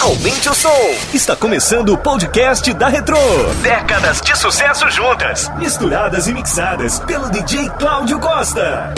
Aumente 0.00 0.48
o 0.48 0.54
som. 0.54 0.70
Está 1.12 1.36
começando 1.36 1.92
o 1.92 1.98
podcast 1.98 2.72
da 2.72 2.88
Retro. 2.88 3.18
Décadas 3.60 4.22
de 4.22 4.34
sucesso 4.34 4.90
juntas, 4.90 5.50
misturadas 5.58 6.26
e 6.26 6.32
mixadas 6.32 7.00
pelo 7.00 7.28
DJ 7.28 7.68
Cláudio 7.78 8.18
Costa. 8.18 8.94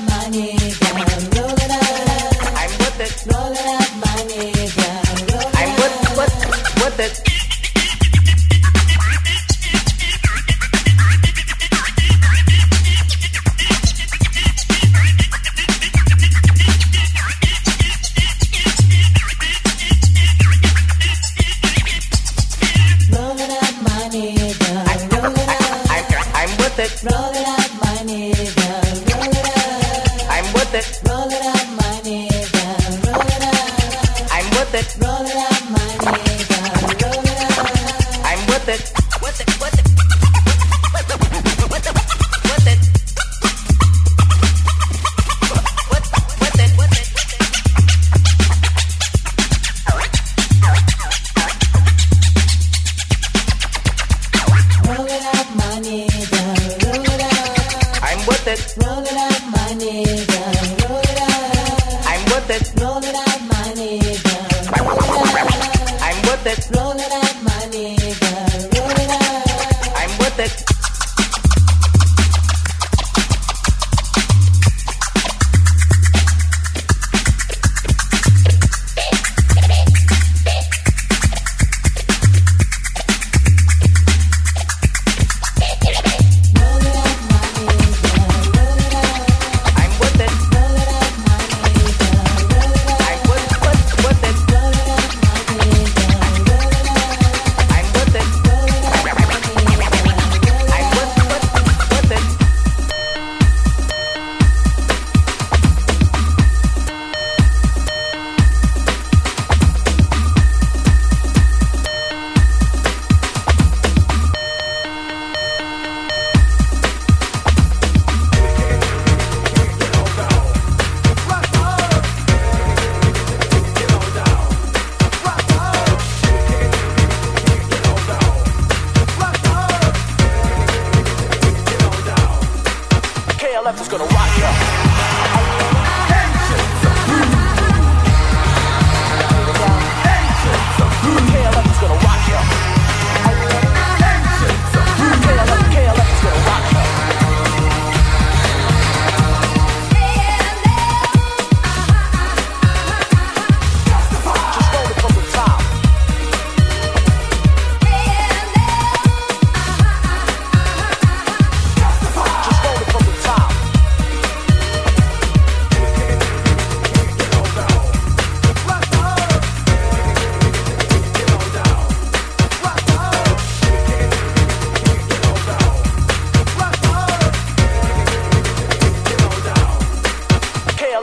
I'm 2.58 2.72
with 2.82 3.00
it. 3.00 3.28
Up, 3.30 3.38
I'm 3.38 3.62
with 4.82 5.44
it. 5.44 5.54
Up, 6.82 7.00
it 7.00 7.28
up. 7.28 7.32
Roll 66.72 66.92
it 66.92 67.11
out. 67.11 67.22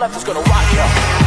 left 0.00 0.16
is 0.16 0.25
gonna 0.25 0.41
rock 0.41 0.72
ya. 0.72 1.20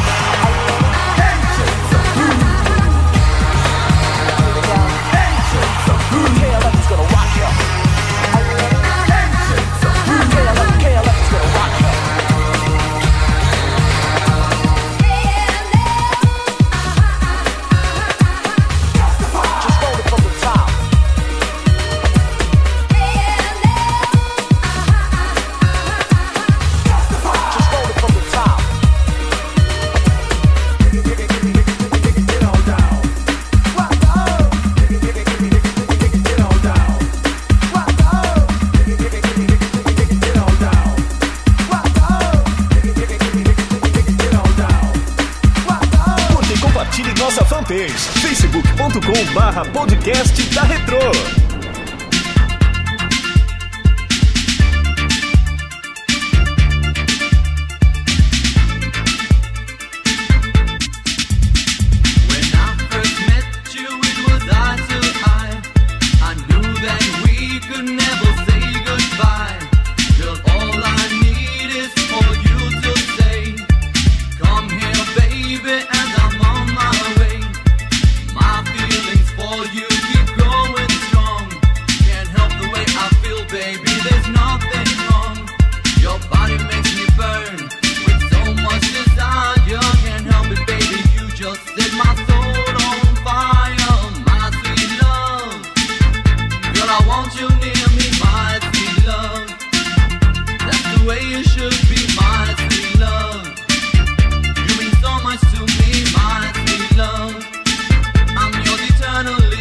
finally 109.24 109.52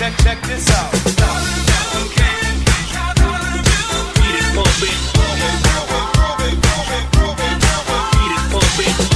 check, 0.00 0.16
check 0.22 0.42
this 0.44 0.70
out. 0.70 0.92
Beat 4.16 4.34
it 4.34 4.54
it. 9.04 9.09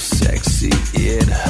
sexy 0.00 0.70
it 0.94 1.28
hurts. 1.28 1.49